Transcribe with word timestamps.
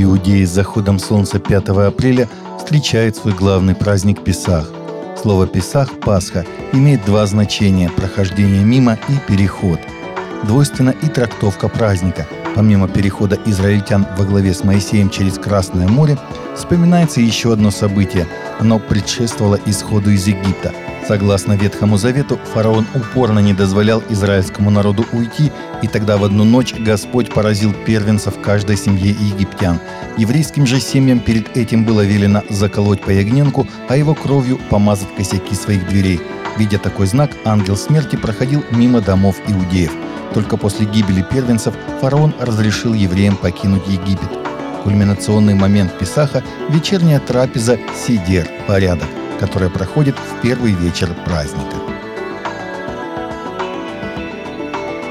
Иудеи 0.00 0.44
с 0.44 0.50
заходом 0.50 1.00
солнца 1.00 1.40
5 1.40 1.70
апреля 1.70 2.28
встречают 2.56 3.16
свой 3.16 3.34
главный 3.34 3.74
праздник 3.74 4.22
Песах. 4.22 4.70
Слово 5.20 5.48
«Песах»– 5.48 5.90
«Пасха» 6.04 6.46
имеет 6.72 7.04
два 7.04 7.26
значения– 7.26 7.90
прохождение 7.96 8.64
мимо 8.64 8.96
и 9.08 9.12
переход. 9.28 9.80
Двойственна 10.44 10.90
и 10.90 11.08
трактовка 11.08 11.68
праздника. 11.68 12.28
Помимо 12.54 12.86
перехода 12.86 13.36
израильтян 13.44 14.06
во 14.16 14.24
главе 14.24 14.54
с 14.54 14.62
Моисеем 14.62 15.10
через 15.10 15.36
Красное 15.36 15.88
море, 15.88 16.16
вспоминается 16.54 17.20
еще 17.20 17.52
одно 17.52 17.72
событие. 17.72 18.28
Оно 18.60 18.78
предшествовало 18.78 19.58
исходу 19.66 20.10
из 20.12 20.28
Египта– 20.28 20.72
Согласно 21.08 21.54
Ветхому 21.54 21.96
Завету, 21.96 22.38
фараон 22.52 22.86
упорно 22.94 23.38
не 23.38 23.54
дозволял 23.54 24.02
израильскому 24.10 24.68
народу 24.68 25.06
уйти, 25.12 25.50
и 25.82 25.88
тогда 25.88 26.18
в 26.18 26.24
одну 26.24 26.44
ночь 26.44 26.74
Господь 26.74 27.32
поразил 27.32 27.72
первенцев 27.72 28.38
каждой 28.42 28.76
семье 28.76 29.12
египтян. 29.12 29.80
Еврейским 30.18 30.66
же 30.66 30.80
семьям 30.80 31.20
перед 31.20 31.56
этим 31.56 31.86
было 31.86 32.04
велено 32.04 32.42
заколоть 32.50 33.00
по 33.00 33.08
ягненку, 33.08 33.66
а 33.88 33.96
его 33.96 34.14
кровью 34.14 34.58
помазать 34.68 35.14
косяки 35.16 35.54
своих 35.54 35.88
дверей. 35.88 36.20
Видя 36.58 36.76
такой 36.76 37.06
знак, 37.06 37.30
ангел 37.46 37.78
смерти 37.78 38.16
проходил 38.16 38.62
мимо 38.70 39.00
домов 39.00 39.36
иудеев. 39.48 39.92
Только 40.34 40.58
после 40.58 40.84
гибели 40.84 41.22
первенцев 41.22 41.72
фараон 42.02 42.34
разрешил 42.38 42.92
евреям 42.92 43.36
покинуть 43.36 43.88
Египет. 43.88 44.28
Кульминационный 44.84 45.54
момент 45.54 45.90
Песаха– 45.98 46.44
вечерняя 46.68 47.18
трапеза 47.18 47.78
Сидер– 47.96 48.46
порядок 48.66 49.08
которая 49.38 49.70
проходит 49.70 50.16
в 50.16 50.40
первый 50.42 50.72
вечер 50.72 51.08
праздника. 51.24 51.76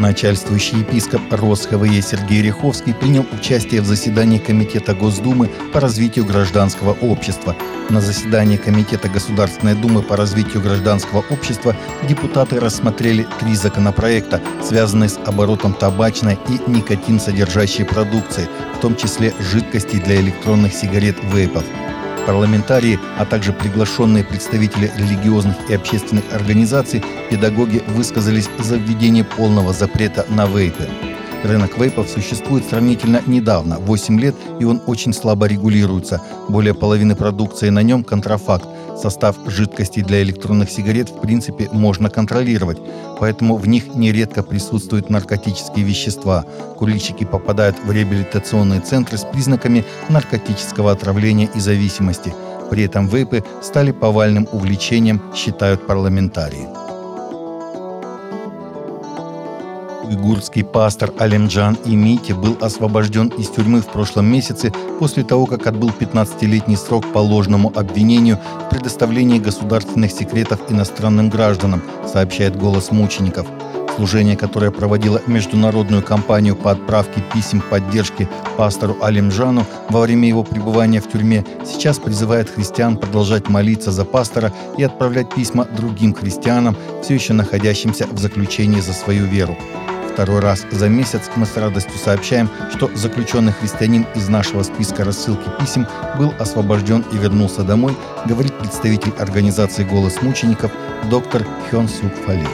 Начальствующий 0.00 0.80
епископ 0.80 1.20
РосХВЕ 1.30 2.02
Сергей 2.02 2.42
Риховский 2.42 2.92
принял 2.92 3.24
участие 3.32 3.80
в 3.80 3.86
заседании 3.86 4.38
Комитета 4.38 4.92
Госдумы 4.92 5.48
по 5.72 5.80
развитию 5.80 6.24
гражданского 6.24 6.94
общества. 7.00 7.54
На 7.90 8.00
заседании 8.00 8.56
Комитета 8.56 9.08
Государственной 9.08 9.74
Думы 9.74 10.02
по 10.02 10.16
развитию 10.16 10.62
гражданского 10.62 11.24
общества 11.30 11.76
депутаты 12.08 12.58
рассмотрели 12.58 13.26
три 13.38 13.54
законопроекта, 13.54 14.42
связанные 14.62 15.10
с 15.10 15.18
оборотом 15.24 15.74
табачной 15.74 16.38
и 16.48 16.70
никотин 16.70 17.20
содержащей 17.20 17.84
продукции, 17.84 18.48
в 18.76 18.80
том 18.80 18.96
числе 18.96 19.32
жидкостей 19.38 20.00
для 20.00 20.16
электронных 20.16 20.74
сигарет 20.74 21.16
вейпов– 21.32 21.64
Парламентарии, 22.26 22.98
а 23.18 23.24
также 23.24 23.52
приглашенные 23.52 24.24
представители 24.24 24.90
религиозных 24.96 25.56
и 25.68 25.74
общественных 25.74 26.24
организаций, 26.32 27.02
педагоги 27.30 27.82
высказались 27.88 28.48
за 28.58 28.76
введение 28.76 29.24
полного 29.24 29.72
запрета 29.72 30.26
на 30.28 30.46
вейпы. 30.46 30.88
Рынок 31.44 31.76
вейпов 31.76 32.08
существует 32.08 32.64
сравнительно 32.64 33.20
недавно, 33.26 33.78
8 33.78 34.18
лет, 34.18 34.34
и 34.60 34.64
он 34.64 34.80
очень 34.86 35.12
слабо 35.12 35.46
регулируется. 35.46 36.22
Более 36.48 36.72
половины 36.72 37.14
продукции 37.14 37.68
на 37.68 37.82
нем– 37.82 38.02
контрафакт. 38.04 38.66
Состав 38.96 39.36
жидкостей 39.46 40.02
для 40.02 40.22
электронных 40.22 40.70
сигарет 40.70 41.10
в 41.10 41.20
принципе 41.20 41.68
можно 41.70 42.08
контролировать, 42.08 42.78
поэтому 43.20 43.56
в 43.56 43.68
них 43.68 43.94
нередко 43.94 44.42
присутствуют 44.42 45.10
наркотические 45.10 45.84
вещества. 45.84 46.46
Курильщики 46.78 47.24
попадают 47.24 47.76
в 47.84 47.92
реабилитационные 47.92 48.80
центры 48.80 49.18
с 49.18 49.24
признаками 49.24 49.84
наркотического 50.08 50.92
отравления 50.92 51.50
и 51.54 51.60
зависимости. 51.60 52.32
При 52.70 52.84
этом 52.84 53.06
вейпы 53.06 53.44
стали 53.60 53.90
повальным 53.92 54.48
увлечением, 54.50 55.20
считают 55.34 55.86
парламентарии. 55.86 56.66
Уйгурский 60.04 60.64
пастор 60.64 61.12
Алимджан 61.18 61.78
Имити 61.84 62.32
был 62.32 62.58
освобожден 62.60 63.28
из 63.28 63.48
тюрьмы 63.48 63.80
в 63.80 63.86
прошлом 63.86 64.26
месяце 64.26 64.72
после 64.98 65.24
того, 65.24 65.46
как 65.46 65.66
отбыл 65.66 65.90
15-летний 65.98 66.76
срок 66.76 67.10
по 67.12 67.18
ложному 67.18 67.72
обвинению 67.74 68.38
в 68.66 68.68
предоставлении 68.68 69.38
государственных 69.38 70.12
секретов 70.12 70.60
иностранным 70.68 71.30
гражданам, 71.30 71.82
сообщает 72.06 72.56
«Голос 72.56 72.90
мучеников». 72.90 73.46
Служение, 73.96 74.36
которое 74.36 74.72
проводило 74.72 75.22
международную 75.26 76.02
кампанию 76.02 76.56
по 76.56 76.72
отправке 76.72 77.22
писем 77.32 77.62
поддержки 77.70 78.28
пастору 78.56 78.96
Алимжану 79.00 79.64
во 79.88 80.00
время 80.00 80.28
его 80.28 80.42
пребывания 80.42 81.00
в 81.00 81.08
тюрьме, 81.08 81.44
сейчас 81.64 81.98
призывает 81.98 82.50
христиан 82.50 82.96
продолжать 82.96 83.48
молиться 83.48 83.92
за 83.92 84.04
пастора 84.04 84.52
и 84.76 84.82
отправлять 84.82 85.32
письма 85.32 85.64
другим 85.64 86.12
христианам, 86.12 86.76
все 87.02 87.14
еще 87.14 87.34
находящимся 87.34 88.08
в 88.10 88.18
заключении 88.18 88.80
за 88.80 88.92
свою 88.92 89.26
веру. 89.26 89.56
Второй 90.14 90.38
раз 90.38 90.64
за 90.70 90.88
месяц 90.88 91.22
мы 91.34 91.44
с 91.44 91.56
радостью 91.56 91.98
сообщаем, 91.98 92.48
что 92.70 92.88
заключенный 92.94 93.50
христианин 93.50 94.06
из 94.14 94.28
нашего 94.28 94.62
списка 94.62 95.02
рассылки 95.02 95.48
писем 95.58 95.88
был 96.16 96.32
освобожден 96.38 97.04
и 97.12 97.16
вернулся 97.16 97.64
домой, 97.64 97.96
говорит 98.24 98.56
представитель 98.56 99.12
организации 99.18 99.82
«Голос 99.82 100.22
мучеников» 100.22 100.70
доктор 101.10 101.44
Хён 101.68 101.88
Сук 101.88 102.12
Фали. 102.24 102.46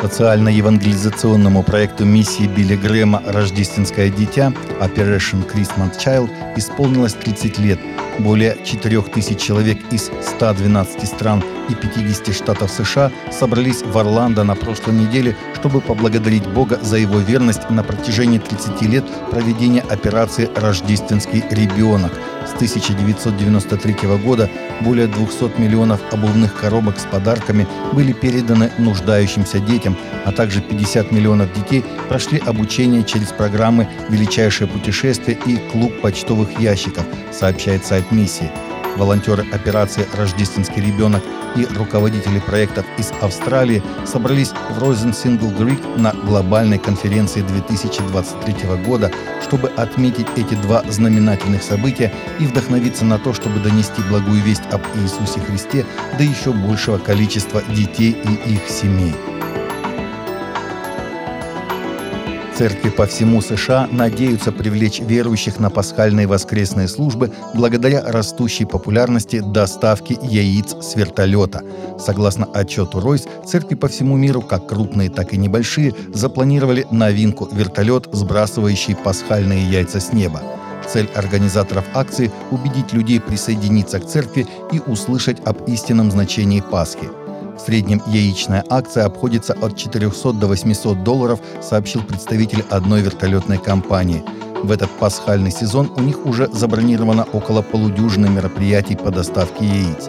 Социально-евангелизационному 0.00 1.62
проекту 1.62 2.06
миссии 2.06 2.46
Билли 2.46 2.76
Грэма 2.76 3.22
«Рождественское 3.26 4.08
дитя» 4.08 4.54
Operation 4.80 5.46
Christmas 5.46 5.98
Child 5.98 6.30
исполнилось 6.56 7.12
30 7.12 7.58
лет. 7.58 7.78
Более 8.18 8.56
4000 8.64 9.34
человек 9.34 9.78
из 9.92 10.10
112 10.36 11.06
стран 11.06 11.44
и 11.68 11.74
50 11.74 12.34
штатов 12.34 12.70
США 12.70 13.10
собрались 13.30 13.82
в 13.82 13.96
Орландо 13.96 14.44
на 14.44 14.54
прошлой 14.54 14.94
неделе, 14.94 15.36
чтобы 15.54 15.80
поблагодарить 15.80 16.46
Бога 16.46 16.78
за 16.82 16.96
его 16.96 17.18
верность 17.18 17.70
на 17.70 17.82
протяжении 17.82 18.38
30 18.38 18.82
лет 18.82 19.04
проведения 19.30 19.82
операции 19.82 20.50
«Рождественский 20.54 21.44
ребенок». 21.50 22.12
С 22.46 22.52
1993 22.54 23.94
года 24.22 24.50
более 24.80 25.06
200 25.06 25.58
миллионов 25.58 26.00
обувных 26.12 26.54
коробок 26.54 26.98
с 26.98 27.04
подарками 27.04 27.66
были 27.92 28.12
переданы 28.12 28.70
нуждающимся 28.78 29.60
детям, 29.60 29.96
а 30.24 30.32
также 30.32 30.60
50 30.60 31.10
миллионов 31.10 31.52
детей 31.54 31.84
прошли 32.08 32.38
обучение 32.38 33.04
через 33.04 33.28
программы 33.28 33.88
«Величайшее 34.08 34.68
путешествие» 34.68 35.38
и 35.46 35.56
«Клуб 35.72 36.00
почтовых 36.02 36.60
ящиков», 36.60 37.04
сообщает 37.32 37.84
сайт 37.86 38.12
миссии 38.12 38.50
волонтеры 38.96 39.44
операции 39.52 40.06
«Рождественский 40.14 40.82
ребенок» 40.82 41.22
и 41.56 41.66
руководители 41.66 42.40
проектов 42.40 42.84
из 42.98 43.12
Австралии 43.20 43.82
собрались 44.04 44.52
в 44.70 44.78
Розен 44.78 45.14
Сингл 45.14 45.50
Грик 45.50 45.80
на 45.96 46.12
глобальной 46.12 46.78
конференции 46.78 47.42
2023 47.42 48.54
года, 48.84 49.10
чтобы 49.42 49.68
отметить 49.68 50.26
эти 50.36 50.54
два 50.54 50.82
знаменательных 50.88 51.62
события 51.62 52.12
и 52.40 52.46
вдохновиться 52.46 53.04
на 53.04 53.18
то, 53.18 53.32
чтобы 53.32 53.60
донести 53.60 54.02
благую 54.08 54.42
весть 54.42 54.64
об 54.72 54.82
Иисусе 54.96 55.40
Христе 55.40 55.86
до 56.18 56.24
еще 56.24 56.52
большего 56.52 56.98
количества 56.98 57.62
детей 57.62 58.16
и 58.24 58.54
их 58.54 58.68
семей. 58.68 59.14
Церкви 62.56 62.90
по 62.90 63.06
всему 63.06 63.42
США 63.42 63.88
надеются 63.90 64.52
привлечь 64.52 65.00
верующих 65.00 65.58
на 65.58 65.70
пасхальные 65.70 66.28
воскресные 66.28 66.86
службы 66.86 67.32
благодаря 67.52 68.04
растущей 68.06 68.64
популярности 68.64 69.40
доставки 69.40 70.16
яиц 70.22 70.76
с 70.80 70.94
вертолета. 70.94 71.64
Согласно 71.98 72.46
отчету 72.46 73.00
Ройс, 73.00 73.26
церкви 73.44 73.74
по 73.74 73.88
всему 73.88 74.16
миру, 74.16 74.40
как 74.40 74.68
крупные, 74.68 75.10
так 75.10 75.34
и 75.34 75.36
небольшие, 75.36 75.94
запланировали 76.12 76.86
новинку– 76.92 77.48
вертолет, 77.52 78.08
сбрасывающий 78.12 78.94
пасхальные 78.94 79.68
яйца 79.68 79.98
с 79.98 80.12
неба. 80.12 80.40
Цель 80.86 81.08
организаторов 81.16 81.84
акции– 81.92 82.30
убедить 82.52 82.92
людей 82.92 83.20
присоединиться 83.20 83.98
к 83.98 84.06
церкви 84.06 84.46
и 84.70 84.78
услышать 84.78 85.44
об 85.44 85.68
истинном 85.68 86.12
значении 86.12 86.60
Пасхи– 86.60 87.08
в 87.56 87.60
среднем 87.60 88.02
яичная 88.06 88.64
акция 88.68 89.04
обходится 89.04 89.54
от 89.54 89.76
400 89.76 90.32
до 90.32 90.46
800 90.48 91.04
долларов, 91.04 91.40
сообщил 91.62 92.02
представитель 92.02 92.64
одной 92.70 93.02
вертолетной 93.02 93.58
компании. 93.58 94.22
В 94.62 94.70
этот 94.70 94.90
пасхальный 94.90 95.50
сезон 95.50 95.92
у 95.96 96.00
них 96.00 96.24
уже 96.26 96.48
забронировано 96.48 97.26
около 97.32 97.62
полудюжины 97.62 98.28
мероприятий 98.28 98.96
по 98.96 99.10
доставке 99.10 99.64
яиц. 99.64 100.08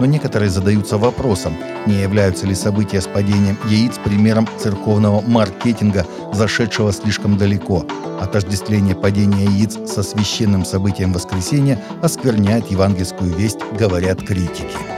Но 0.00 0.06
некоторые 0.06 0.50
задаются 0.50 0.96
вопросом, 0.96 1.56
не 1.86 2.00
являются 2.00 2.46
ли 2.46 2.54
события 2.54 3.00
с 3.00 3.08
падением 3.08 3.58
яиц 3.68 3.98
примером 4.04 4.48
церковного 4.58 5.20
маркетинга, 5.20 6.06
зашедшего 6.32 6.92
слишком 6.92 7.36
далеко. 7.36 7.84
Отождествление 8.20 8.94
падения 8.94 9.44
яиц 9.44 9.76
со 9.86 10.04
священным 10.04 10.64
событием 10.64 11.12
воскресения 11.12 11.82
оскверняет 12.02 12.70
евангельскую 12.70 13.34
весть, 13.34 13.58
говорят 13.76 14.22
критики. 14.22 14.97